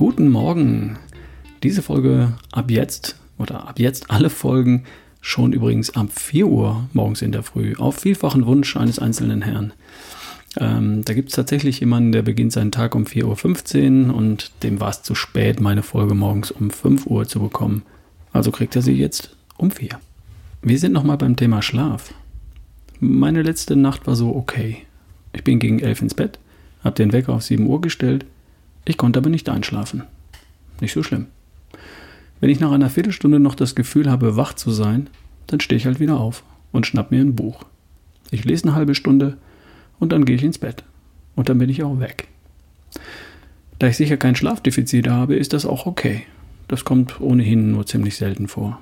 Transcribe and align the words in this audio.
Morgen. 0.00 0.96
Diese 1.64 1.82
Folge 1.82 2.34
ab 2.52 2.70
jetzt 2.70 3.16
oder 3.36 3.66
ab 3.66 3.80
jetzt 3.80 4.12
alle 4.12 4.30
Folgen 4.30 4.84
schon 5.20 5.52
übrigens 5.52 5.90
ab 5.96 6.10
4 6.12 6.46
Uhr 6.46 6.88
morgens 6.92 7.20
in 7.20 7.32
der 7.32 7.42
Früh 7.42 7.74
auf 7.74 7.96
vielfachen 7.96 8.46
Wunsch 8.46 8.76
eines 8.76 9.00
einzelnen 9.00 9.42
Herrn. 9.42 9.72
Ähm, 10.56 11.04
da 11.04 11.14
gibt 11.14 11.30
es 11.30 11.34
tatsächlich 11.34 11.80
jemanden, 11.80 12.12
der 12.12 12.22
beginnt 12.22 12.52
seinen 12.52 12.70
Tag 12.70 12.94
um 12.94 13.06
4.15 13.06 14.06
Uhr 14.06 14.14
und 14.14 14.52
dem 14.62 14.78
war 14.78 14.90
es 14.90 15.02
zu 15.02 15.16
spät, 15.16 15.58
meine 15.58 15.82
Folge 15.82 16.14
morgens 16.14 16.52
um 16.52 16.70
5 16.70 17.06
Uhr 17.06 17.26
zu 17.26 17.40
bekommen. 17.40 17.82
Also 18.32 18.52
kriegt 18.52 18.76
er 18.76 18.82
sie 18.82 18.94
jetzt 18.94 19.34
um 19.56 19.72
4. 19.72 19.98
Wir 20.62 20.78
sind 20.78 20.92
nochmal 20.92 21.18
beim 21.18 21.34
Thema 21.34 21.60
Schlaf. 21.60 22.14
Meine 23.00 23.42
letzte 23.42 23.74
Nacht 23.74 24.06
war 24.06 24.14
so 24.14 24.32
okay. 24.36 24.84
Ich 25.32 25.42
bin 25.42 25.58
gegen 25.58 25.80
11 25.80 26.02
ins 26.02 26.14
Bett, 26.14 26.38
habe 26.84 26.94
den 26.94 27.12
Wecker 27.12 27.32
auf 27.32 27.42
7 27.42 27.66
Uhr 27.66 27.80
gestellt. 27.80 28.26
Ich 28.88 28.96
konnte 28.96 29.18
aber 29.18 29.28
nicht 29.28 29.50
einschlafen. 29.50 30.04
Nicht 30.80 30.94
so 30.94 31.02
schlimm. 31.02 31.26
Wenn 32.40 32.48
ich 32.48 32.58
nach 32.58 32.72
einer 32.72 32.88
Viertelstunde 32.88 33.38
noch 33.38 33.54
das 33.54 33.74
Gefühl 33.74 34.10
habe, 34.10 34.36
wach 34.36 34.54
zu 34.54 34.70
sein, 34.70 35.10
dann 35.46 35.60
stehe 35.60 35.76
ich 35.76 35.84
halt 35.84 36.00
wieder 36.00 36.18
auf 36.18 36.42
und 36.72 36.86
schnapp 36.86 37.10
mir 37.10 37.20
ein 37.20 37.36
Buch. 37.36 37.66
Ich 38.30 38.46
lese 38.46 38.64
eine 38.64 38.74
halbe 38.74 38.94
Stunde 38.94 39.36
und 39.98 40.10
dann 40.10 40.24
gehe 40.24 40.36
ich 40.36 40.42
ins 40.42 40.56
Bett. 40.56 40.84
Und 41.36 41.50
dann 41.50 41.58
bin 41.58 41.68
ich 41.68 41.82
auch 41.82 42.00
weg. 42.00 42.28
Da 43.78 43.88
ich 43.88 43.98
sicher 43.98 44.16
kein 44.16 44.36
Schlafdefizit 44.36 45.06
habe, 45.06 45.36
ist 45.36 45.52
das 45.52 45.66
auch 45.66 45.84
okay. 45.84 46.22
Das 46.66 46.86
kommt 46.86 47.20
ohnehin 47.20 47.70
nur 47.70 47.84
ziemlich 47.84 48.16
selten 48.16 48.48
vor. 48.48 48.80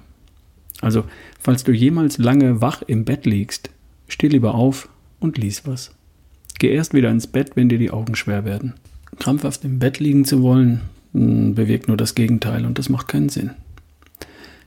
Also, 0.82 1.02
falls 1.40 1.64
du 1.64 1.72
jemals 1.72 2.18
lange 2.18 2.60
wach 2.60 2.82
im 2.82 3.04
Bett 3.04 3.26
liegst, 3.26 3.70
steh 4.06 4.28
lieber 4.28 4.54
auf 4.54 4.88
und 5.18 5.36
lies 5.36 5.66
was. 5.66 5.96
Geh 6.60 6.72
erst 6.72 6.94
wieder 6.94 7.10
ins 7.10 7.26
Bett, 7.26 7.56
wenn 7.56 7.68
dir 7.68 7.78
die 7.78 7.90
Augen 7.90 8.14
schwer 8.14 8.44
werden. 8.44 8.74
Krampfhaft 9.18 9.64
im 9.64 9.78
Bett 9.78 9.98
liegen 9.98 10.24
zu 10.24 10.42
wollen, 10.42 10.82
hm, 11.12 11.54
bewirkt 11.54 11.88
nur 11.88 11.96
das 11.96 12.14
Gegenteil 12.14 12.64
und 12.64 12.78
das 12.78 12.88
macht 12.88 13.08
keinen 13.08 13.28
Sinn. 13.28 13.50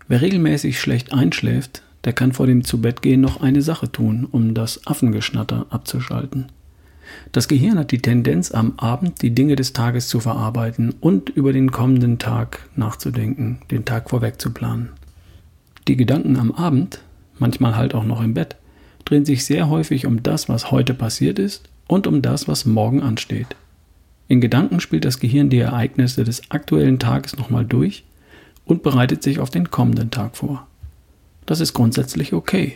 Wer 0.08 0.22
regelmäßig 0.22 0.80
schlecht 0.80 1.14
einschläft, 1.14 1.84
der 2.04 2.14
kann 2.14 2.32
vor 2.32 2.48
dem 2.48 2.64
Zubettgehen 2.64 3.22
noch 3.22 3.42
eine 3.42 3.62
Sache 3.62 3.92
tun, 3.92 4.28
um 4.30 4.54
das 4.54 4.88
Affengeschnatter 4.88 5.68
abzuschalten. 5.70 6.48
Das 7.32 7.48
Gehirn 7.48 7.78
hat 7.78 7.92
die 7.92 8.02
Tendenz, 8.02 8.52
am 8.52 8.74
Abend 8.78 9.22
die 9.22 9.32
Dinge 9.32 9.56
des 9.56 9.74
Tages 9.74 10.08
zu 10.08 10.20
verarbeiten 10.20 10.94
und 11.00 11.30
über 11.30 11.54
den 11.54 11.72
kommenden 11.72 12.20
Tag 12.20 12.68
nachzudenken, 12.76 13.60
den 13.72 13.86
Tag 13.86 14.10
vorweg 14.10 14.40
zu 14.40 14.52
planen. 14.52 14.90
Die 15.88 15.98
Gedanken 15.98 16.38
am 16.38 16.52
Abend, 16.52 17.02
manchmal 17.40 17.76
halt 17.76 17.94
auch 17.96 18.06
noch 18.06 18.22
im 18.22 18.34
Bett, 18.34 18.56
drehen 19.06 19.26
sich 19.26 19.46
sehr 19.46 19.70
häufig 19.70 20.06
um 20.06 20.24
das, 20.24 20.50
was 20.50 20.72
heute 20.72 20.94
passiert 20.94 21.40
ist 21.40 21.68
und 21.88 22.08
um 22.08 22.22
das, 22.22 22.48
was 22.48 22.66
morgen 22.66 23.02
ansteht. 23.02 23.56
In 24.30 24.42
Gedanken 24.42 24.80
spielt 24.80 25.06
das 25.06 25.20
Gehirn 25.20 25.50
die 25.50 25.58
Ereignisse 25.58 26.24
des 26.24 26.52
aktuellen 26.52 27.00
Tages 27.00 27.36
nochmal 27.36 27.66
durch 27.66 28.04
und 28.64 28.84
bereitet 28.84 29.24
sich 29.24 29.40
auf 29.40 29.50
den 29.50 29.72
kommenden 29.72 30.12
Tag 30.12 30.38
vor. 30.38 30.68
Das 31.48 31.60
ist 31.60 31.74
grundsätzlich 31.74 32.34
okay. 32.34 32.76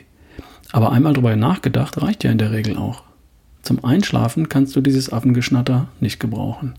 Aber 0.72 0.92
einmal 0.92 1.14
darüber 1.14 1.36
nachgedacht 1.36 2.02
reicht 2.02 2.24
ja 2.24 2.32
in 2.32 2.40
der 2.40 2.52
Regel 2.52 2.76
auch. 2.76 3.04
Zum 3.62 3.86
Einschlafen 3.86 4.50
kannst 4.50 4.76
du 4.76 4.82
dieses 4.82 5.14
Affengeschnatter 5.14 5.90
nicht 6.00 6.20
gebrauchen. 6.20 6.74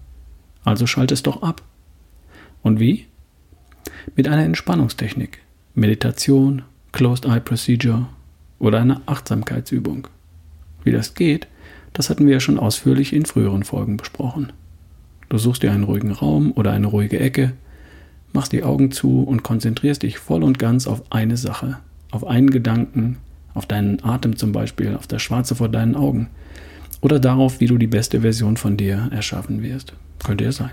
Also 0.65 0.89
schalt 0.89 1.13
es 1.13 1.23
doch 1.23 1.43
ab. 1.43 1.63
Und 2.63 2.81
wie? 2.81 3.07
Mit 4.17 4.27
einer 4.27 4.43
Entspannungstechnik, 4.43 5.39
Meditation, 5.77 6.63
Closed 6.91 7.27
Eye 7.27 7.41
Procedure 7.41 8.09
oder 8.59 8.81
einer 8.81 9.03
Achtsamkeitsübung. 9.07 10.09
Wie 10.83 10.91
das 10.91 11.15
geht, 11.15 11.47
das 11.93 12.11
hatten 12.11 12.27
wir 12.27 12.35
ja 12.35 12.41
schon 12.41 12.59
ausführlich 12.59 13.13
in 13.13 13.25
früheren 13.25 13.63
Folgen 13.63 13.97
besprochen. 13.97 14.53
Du 15.35 15.39
suchst 15.39 15.65
dir 15.65 15.73
einen 15.73 15.83
ruhigen 15.83 16.13
Raum 16.13 16.53
oder 16.53 16.71
eine 16.71 16.87
ruhige 16.87 17.19
Ecke, 17.19 17.55
machst 18.33 18.53
die 18.53 18.63
Augen 18.63 18.93
zu 18.93 19.25
und 19.25 19.43
konzentrierst 19.43 20.05
dich 20.05 20.17
voll 20.17 20.45
und 20.45 20.61
ganz 20.61 20.87
auf 20.87 21.03
eine 21.11 21.37
Sache, 21.37 21.79
auf 22.13 22.25
einen 22.25 22.51
Gedanken, 22.51 23.17
auf 23.53 23.67
deinen 23.67 24.01
Atem 24.05 24.37
zum 24.37 24.53
Beispiel, 24.53 24.95
auf 24.95 25.09
das 25.09 25.23
Schwarze 25.23 25.57
vor 25.57 25.69
deinen 25.69 25.97
Augen 25.97 26.29
oder 27.01 27.19
darauf, 27.19 27.59
wie 27.59 27.67
du 27.67 27.79
die 27.79 27.89
beste 27.89 28.21
Version 28.21 28.57
von 28.57 28.77
dir 28.77 29.09
erschaffen 29.11 29.61
wirst. 29.61 29.95
Könnte 30.25 30.45
ja 30.45 30.53
sein. 30.53 30.71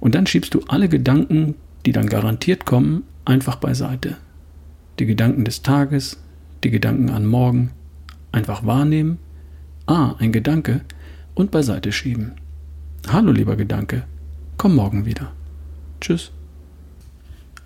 Und 0.00 0.16
dann 0.16 0.26
schiebst 0.26 0.52
du 0.52 0.62
alle 0.66 0.88
Gedanken, 0.88 1.54
die 1.86 1.92
dann 1.92 2.08
garantiert 2.08 2.66
kommen, 2.66 3.04
einfach 3.24 3.54
beiseite. 3.54 4.16
Die 4.98 5.06
Gedanken 5.06 5.44
des 5.44 5.62
Tages, 5.62 6.18
die 6.64 6.70
Gedanken 6.70 7.08
an 7.08 7.24
morgen, 7.24 7.70
einfach 8.32 8.66
wahrnehmen, 8.66 9.18
ah, 9.86 10.16
ein 10.18 10.32
Gedanke, 10.32 10.80
und 11.36 11.52
beiseite 11.52 11.92
schieben. 11.92 12.32
Hallo 13.08 13.32
lieber 13.32 13.54
Gedanke, 13.54 14.04
komm 14.56 14.76
morgen 14.76 15.04
wieder. 15.04 15.30
Tschüss. 16.00 16.32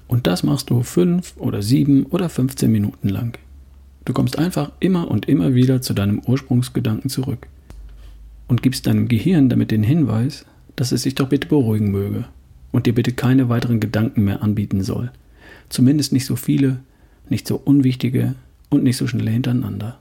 Und 0.08 0.26
das 0.26 0.42
machst 0.42 0.68
du 0.68 0.82
fünf 0.82 1.36
oder 1.36 1.62
sieben 1.62 2.06
oder 2.06 2.28
15 2.28 2.70
Minuten 2.70 3.08
lang. 3.08 3.38
Du 4.04 4.12
kommst 4.12 4.36
einfach 4.36 4.72
immer 4.80 5.08
und 5.08 5.28
immer 5.28 5.54
wieder 5.54 5.80
zu 5.80 5.94
deinem 5.94 6.18
Ursprungsgedanken 6.18 7.08
zurück 7.08 7.46
und 8.48 8.62
gibst 8.62 8.86
deinem 8.88 9.06
Gehirn 9.06 9.48
damit 9.48 9.70
den 9.70 9.84
Hinweis, 9.84 10.44
dass 10.74 10.90
es 10.90 11.02
sich 11.02 11.14
doch 11.14 11.28
bitte 11.28 11.46
beruhigen 11.46 11.92
möge 11.92 12.24
und 12.72 12.86
dir 12.86 12.94
bitte 12.94 13.12
keine 13.12 13.48
weiteren 13.48 13.78
Gedanken 13.78 14.24
mehr 14.24 14.42
anbieten 14.42 14.82
soll. 14.82 15.12
Zumindest 15.68 16.12
nicht 16.12 16.26
so 16.26 16.34
viele, 16.34 16.80
nicht 17.28 17.46
so 17.46 17.56
unwichtige 17.56 18.34
und 18.70 18.82
nicht 18.82 18.96
so 18.96 19.06
schnell 19.06 19.28
hintereinander. 19.28 19.98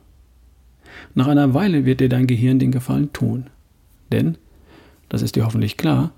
Nach 1.14 1.28
einer 1.28 1.54
Weile 1.54 1.86
wird 1.86 2.00
dir 2.00 2.10
dein 2.10 2.26
Gehirn 2.28 2.58
den 2.58 2.72
Gefallen 2.72 3.14
tun. 3.14 3.46
Denn 4.12 4.38
das 5.10 5.22
ist 5.22 5.36
dir 5.36 5.46
hoffentlich 5.46 5.78
klar, 5.78 6.12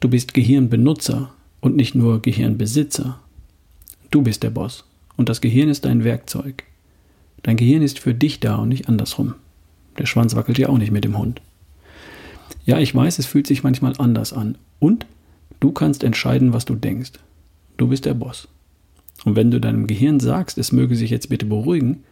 du 0.00 0.08
bist 0.08 0.34
Gehirnbenutzer 0.34 1.32
und 1.60 1.76
nicht 1.76 1.94
nur 1.94 2.22
Gehirnbesitzer. 2.22 3.18
Du 4.10 4.22
bist 4.22 4.42
der 4.42 4.50
Boss 4.50 4.84
und 5.16 5.28
das 5.28 5.40
Gehirn 5.40 5.68
ist 5.68 5.84
dein 5.84 6.04
Werkzeug. 6.04 6.64
Dein 7.42 7.56
Gehirn 7.56 7.82
ist 7.82 7.98
für 7.98 8.14
dich 8.14 8.40
da 8.40 8.56
und 8.56 8.68
nicht 8.68 8.88
andersrum. 8.88 9.34
Der 9.98 10.06
Schwanz 10.06 10.34
wackelt 10.34 10.58
ja 10.58 10.68
auch 10.68 10.78
nicht 10.78 10.92
mit 10.92 11.04
dem 11.04 11.18
Hund. 11.18 11.40
Ja, 12.64 12.78
ich 12.78 12.94
weiß, 12.94 13.18
es 13.18 13.26
fühlt 13.26 13.46
sich 13.46 13.62
manchmal 13.62 13.94
anders 13.98 14.32
an. 14.32 14.56
Und 14.78 15.06
du 15.60 15.72
kannst 15.72 16.04
entscheiden, 16.04 16.52
was 16.52 16.64
du 16.64 16.74
denkst. 16.74 17.12
Du 17.76 17.88
bist 17.88 18.04
der 18.04 18.14
Boss. 18.14 18.48
Und 19.24 19.36
wenn 19.36 19.50
du 19.50 19.60
deinem 19.60 19.86
Gehirn 19.86 20.20
sagst, 20.20 20.58
es 20.58 20.72
möge 20.72 20.94
sich 20.94 21.10
jetzt 21.10 21.28
bitte 21.28 21.46
beruhigen, 21.46 22.04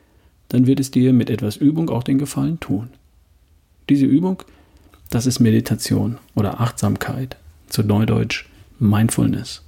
dann 0.48 0.66
wird 0.66 0.80
es 0.80 0.90
dir 0.90 1.12
mit 1.12 1.30
etwas 1.30 1.56
Übung 1.56 1.90
auch 1.90 2.02
den 2.02 2.18
Gefallen 2.18 2.58
tun. 2.60 2.88
Diese 3.88 4.06
Übung 4.06 4.42
das 5.10 5.26
ist 5.26 5.40
Meditation 5.40 6.18
oder 6.34 6.60
Achtsamkeit, 6.60 7.36
zu 7.68 7.82
Neudeutsch 7.82 8.46
Mindfulness. 8.78 9.62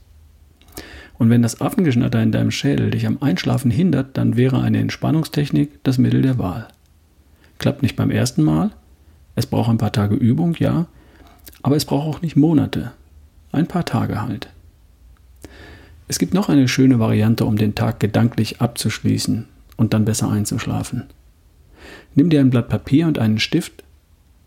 Und 1.18 1.30
wenn 1.30 1.42
das 1.42 1.60
Affengeschnatter 1.60 2.22
in 2.22 2.32
deinem 2.32 2.50
Schädel 2.50 2.90
dich 2.90 3.06
am 3.06 3.18
Einschlafen 3.20 3.70
hindert, 3.70 4.16
dann 4.16 4.36
wäre 4.36 4.60
eine 4.60 4.78
Entspannungstechnik 4.78 5.82
das 5.82 5.98
Mittel 5.98 6.22
der 6.22 6.38
Wahl. 6.38 6.68
Klappt 7.58 7.82
nicht 7.82 7.96
beim 7.96 8.10
ersten 8.10 8.42
Mal, 8.42 8.70
es 9.34 9.46
braucht 9.46 9.68
ein 9.68 9.78
paar 9.78 9.92
Tage 9.92 10.14
Übung, 10.14 10.54
ja, 10.58 10.86
aber 11.62 11.76
es 11.76 11.84
braucht 11.84 12.06
auch 12.06 12.22
nicht 12.22 12.36
Monate, 12.36 12.92
ein 13.52 13.66
paar 13.66 13.84
Tage 13.84 14.22
halt. 14.22 14.48
Es 16.06 16.18
gibt 16.18 16.34
noch 16.34 16.48
eine 16.48 16.68
schöne 16.68 16.98
Variante, 16.98 17.44
um 17.44 17.56
den 17.56 17.74
Tag 17.74 18.00
gedanklich 18.00 18.60
abzuschließen 18.60 19.46
und 19.76 19.92
dann 19.92 20.04
besser 20.04 20.30
einzuschlafen. 20.30 21.04
Nimm 22.14 22.30
dir 22.30 22.40
ein 22.40 22.50
Blatt 22.50 22.68
Papier 22.68 23.06
und 23.06 23.18
einen 23.18 23.38
Stift 23.38 23.84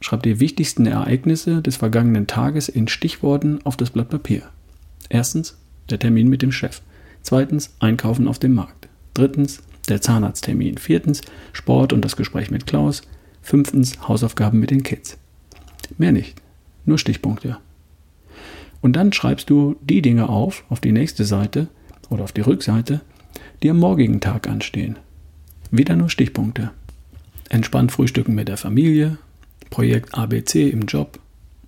Schreib 0.02 0.24
die 0.24 0.40
wichtigsten 0.40 0.88
Ereignisse 0.88 1.62
des 1.62 1.78
vergangenen 1.78 2.28
Tages 2.28 2.68
in 2.68 2.88
Stichworten 2.88 3.60
auf 3.64 3.78
das 3.78 3.92
Blatt 3.92 4.10
Papier. 4.10 4.44
Erstens 5.10 5.58
der 5.90 6.00
Termin 6.00 6.28
mit 6.28 6.42
dem 6.42 6.52
Chef. 6.52 6.82
Zweitens 7.22 7.76
Einkaufen 7.80 8.28
auf 8.28 8.40
dem 8.40 8.54
Markt. 8.54 8.90
Drittens 9.14 9.62
der 9.88 10.02
Zahnarzttermin. 10.02 10.80
Viertens 10.80 11.22
Sport 11.54 11.94
und 11.94 12.04
das 12.04 12.18
Gespräch 12.18 12.50
mit 12.50 12.66
Klaus. 12.66 13.04
Fünftens 13.44 14.08
Hausaufgaben 14.08 14.60
mit 14.60 14.72
den 14.72 14.84
Kids. 14.84 15.18
Mehr 15.98 16.12
nicht, 16.12 16.42
nur 16.86 16.98
Stichpunkte. 16.98 17.58
Und 18.82 18.96
dann 18.96 19.14
schreibst 19.14 19.50
du 19.50 19.76
die 19.82 20.02
Dinge 20.02 20.30
auf, 20.30 20.64
auf 20.70 20.80
die 20.80 20.92
nächste 20.92 21.26
Seite 21.26 21.68
oder 22.10 22.24
auf 22.24 22.32
die 22.32 22.42
Rückseite, 22.42 23.02
die 23.62 23.70
am 23.70 23.78
morgigen 23.78 24.20
Tag 24.20 24.48
anstehen. 24.48 24.98
Wieder 25.70 25.96
nur 25.96 26.10
Stichpunkte. 26.10 26.72
Entspannt 27.50 27.92
frühstücken 27.92 28.34
mit 28.34 28.48
der 28.48 28.58
Familie, 28.58 29.18
Projekt 29.72 30.14
ABC 30.14 30.70
im 30.70 30.82
Job, 30.82 31.18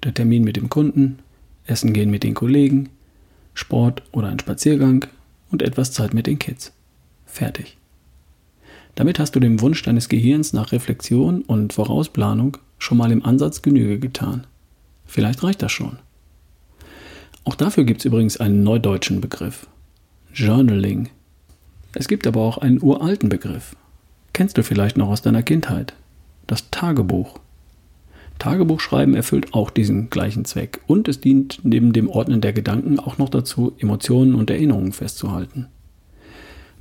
der 0.04 0.14
Termin 0.14 0.44
mit 0.44 0.58
dem 0.58 0.70
Kunden, 0.70 1.20
Essen 1.66 1.94
gehen 1.94 2.12
mit 2.12 2.24
den 2.24 2.34
Kollegen, 2.34 2.90
Sport 3.54 4.04
oder 4.12 4.28
ein 4.28 4.40
Spaziergang 4.40 5.06
und 5.50 5.62
etwas 5.62 5.94
Zeit 5.94 6.14
mit 6.14 6.28
den 6.28 6.38
Kids. 6.38 6.74
Fertig. 7.26 7.78
Damit 8.96 9.20
hast 9.20 9.36
du 9.36 9.40
dem 9.40 9.62
Wunsch 9.62 9.82
deines 9.84 10.10
Gehirns 10.10 10.52
nach 10.52 10.74
Reflexion 10.74 11.44
und 11.44 11.74
Vorausplanung 11.74 12.58
schon 12.78 12.98
mal 12.98 13.12
im 13.12 13.26
Ansatz 13.26 13.62
Genüge 13.62 14.00
getan. 14.00 14.46
Vielleicht 15.06 15.42
reicht 15.42 15.62
das 15.62 15.72
schon. 15.72 15.98
Auch 17.46 17.56
dafür 17.56 17.86
gibt 17.86 18.02
es 18.02 18.06
übrigens 18.06 18.38
einen 18.38 18.64
neudeutschen 18.64 19.22
Begriff. 19.22 19.68
Journaling. 20.34 21.10
Es 21.94 22.10
gibt 22.10 22.28
aber 22.28 22.42
auch 22.42 22.58
einen 22.58 22.84
uralten 22.84 23.30
Begriff. 23.30 23.78
Kennst 24.34 24.58
du 24.58 24.64
vielleicht 24.64 24.98
noch 24.98 25.08
aus 25.08 25.22
deiner 25.22 25.44
Kindheit? 25.44 25.94
Das 26.48 26.70
Tagebuch. 26.70 27.40
Tagebuchschreiben 28.40 29.16
erfüllt 29.16 29.54
auch 29.54 29.70
diesen 29.70 30.10
gleichen 30.10 30.46
Zweck 30.46 30.82
und 30.88 31.08
es 31.08 31.22
dient 31.22 31.60
neben 31.64 31.94
dem 31.94 32.10
Ordnen 32.10 32.42
der 32.42 32.54
Gedanken 32.54 33.00
auch 33.00 33.18
noch 33.18 33.30
dazu, 33.30 33.74
Emotionen 33.80 34.36
und 34.36 34.50
Erinnerungen 34.50 34.92
festzuhalten. 34.92 35.68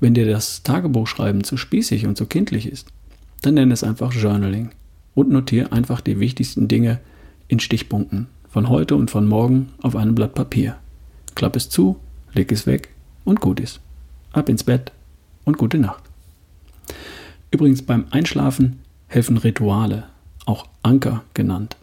Wenn 0.01 0.15
dir 0.15 0.27
das 0.27 0.63
Tagebuchschreiben 0.65 1.45
zu 1.45 1.57
spießig 1.57 2.07
und 2.07 2.17
zu 2.17 2.27
kindlich 2.27 2.67
ist, 2.67 2.89
dann 3.43 3.55
nenn 3.55 3.71
es 3.71 3.85
einfach 3.85 4.13
Journaling 4.13 4.71
und 5.15 5.31
notiere 5.31 5.73
einfach 5.73 6.01
die 6.01 6.19
wichtigsten 6.19 6.69
Dinge 6.69 7.01
in 7.49 7.61
Stichpunkten 7.61 8.27
von 8.49 8.69
heute 8.69 8.97
und 8.97 9.11
von 9.11 9.29
morgen 9.29 9.69
auf 9.81 9.95
einem 9.95 10.15
Blatt 10.15 10.35
Papier. 10.35 10.77
Klapp 11.35 11.57
es 11.57 11.69
zu, 11.69 11.97
leg 12.35 12.51
es 12.51 12.67
weg 12.67 12.89
und 13.25 13.41
gut 13.41 13.61
ist. 13.61 13.81
Ab 14.33 14.49
ins 14.49 14.65
Bett 14.65 14.93
und 15.45 15.59
gute 15.59 15.79
Nacht. 15.79 16.03
Übrigens 17.51 17.83
beim 17.83 18.07
Einschlafen 18.11 18.81
helfen 19.07 19.37
Rituale, 19.37 20.05
auch 20.47 20.67
Anker 20.83 21.25
genannt. 21.35 21.77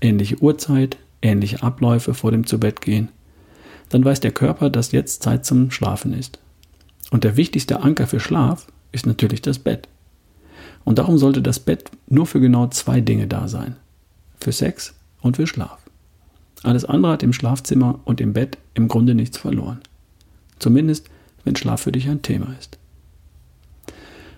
Ähnliche 0.00 0.42
Uhrzeit, 0.42 0.96
ähnliche 1.22 1.62
Abläufe 1.62 2.14
vor 2.14 2.30
dem 2.30 2.46
Zubettgehen. 2.46 3.08
Dann 3.88 4.04
weiß 4.04 4.20
der 4.20 4.32
Körper, 4.32 4.70
dass 4.70 4.92
jetzt 4.92 5.22
Zeit 5.22 5.46
zum 5.46 5.70
Schlafen 5.70 6.12
ist. 6.12 6.38
Und 7.10 7.24
der 7.24 7.36
wichtigste 7.36 7.82
Anker 7.82 8.06
für 8.06 8.20
Schlaf 8.20 8.66
ist 8.92 9.06
natürlich 9.06 9.42
das 9.42 9.58
Bett. 9.58 9.88
Und 10.84 10.98
darum 10.98 11.18
sollte 11.18 11.42
das 11.42 11.60
Bett 11.60 11.90
nur 12.08 12.26
für 12.26 12.40
genau 12.40 12.68
zwei 12.68 13.00
Dinge 13.00 13.26
da 13.26 13.48
sein. 13.48 13.76
Für 14.40 14.52
Sex 14.52 14.94
und 15.20 15.36
für 15.36 15.46
Schlaf. 15.46 15.78
Alles 16.62 16.84
andere 16.84 17.12
hat 17.12 17.22
im 17.22 17.32
Schlafzimmer 17.32 18.00
und 18.04 18.20
im 18.20 18.32
Bett 18.32 18.58
im 18.74 18.88
Grunde 18.88 19.14
nichts 19.14 19.38
verloren. 19.38 19.80
Zumindest, 20.58 21.08
wenn 21.44 21.56
Schlaf 21.56 21.82
für 21.82 21.92
dich 21.92 22.08
ein 22.08 22.22
Thema 22.22 22.54
ist. 22.58 22.78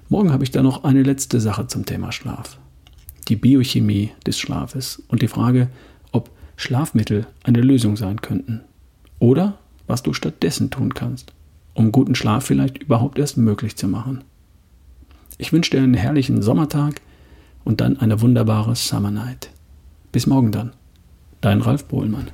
Morgen 0.08 0.32
habe 0.32 0.44
ich 0.44 0.50
dann 0.50 0.64
noch 0.64 0.84
eine 0.84 1.02
letzte 1.02 1.40
Sache 1.40 1.66
zum 1.66 1.86
Thema 1.86 2.12
Schlaf. 2.12 2.58
Die 3.28 3.36
Biochemie 3.36 4.10
des 4.26 4.38
Schlafes 4.38 5.02
und 5.08 5.22
die 5.22 5.28
Frage, 5.28 5.68
ob 6.12 6.30
Schlafmittel 6.56 7.26
eine 7.44 7.60
Lösung 7.60 7.96
sein 7.96 8.22
könnten. 8.22 8.62
Oder 9.18 9.58
was 9.86 10.02
du 10.02 10.12
stattdessen 10.12 10.70
tun 10.70 10.94
kannst, 10.94 11.32
um 11.74 11.92
guten 11.92 12.14
Schlaf 12.14 12.44
vielleicht 12.44 12.78
überhaupt 12.78 13.18
erst 13.18 13.36
möglich 13.36 13.76
zu 13.76 13.86
machen. 13.86 14.24
Ich 15.36 15.52
wünsche 15.52 15.72
dir 15.72 15.82
einen 15.82 15.94
herrlichen 15.94 16.42
Sommertag 16.42 17.00
und 17.64 17.80
dann 17.80 17.98
eine 17.98 18.20
wunderbare 18.20 18.74
Summer 18.74 19.10
Night. 19.10 19.50
Bis 20.10 20.26
morgen 20.26 20.50
dann. 20.50 20.72
Dein 21.40 21.60
Ralf 21.60 21.84
Bohlmann. 21.84 22.30